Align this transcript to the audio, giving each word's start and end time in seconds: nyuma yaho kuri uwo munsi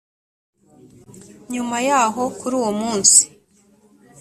nyuma 1.53 1.75
yaho 1.87 2.21
kuri 2.39 2.53
uwo 2.59 2.71
munsi 2.79 3.21